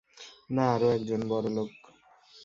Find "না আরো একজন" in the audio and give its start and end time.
0.49-1.21